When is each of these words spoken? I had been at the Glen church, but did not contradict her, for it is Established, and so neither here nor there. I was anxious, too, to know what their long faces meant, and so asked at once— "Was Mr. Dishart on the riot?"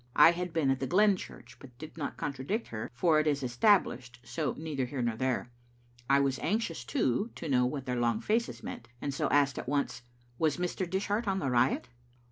I 0.15 0.31
had 0.31 0.51
been 0.51 0.71
at 0.71 0.79
the 0.79 0.87
Glen 0.87 1.15
church, 1.15 1.57
but 1.59 1.77
did 1.77 1.95
not 1.95 2.17
contradict 2.17 2.69
her, 2.69 2.89
for 2.91 3.19
it 3.19 3.27
is 3.27 3.43
Established, 3.43 4.17
and 4.23 4.27
so 4.29 4.55
neither 4.57 4.85
here 4.87 5.03
nor 5.03 5.15
there. 5.15 5.51
I 6.09 6.19
was 6.19 6.39
anxious, 6.39 6.83
too, 6.83 7.29
to 7.35 7.47
know 7.47 7.67
what 7.67 7.85
their 7.85 7.99
long 7.99 8.19
faces 8.19 8.63
meant, 8.63 8.87
and 8.99 9.13
so 9.13 9.29
asked 9.29 9.59
at 9.59 9.69
once— 9.69 10.01
"Was 10.39 10.57
Mr. 10.57 10.89
Dishart 10.89 11.27
on 11.27 11.37
the 11.37 11.51
riot?" 11.51 11.87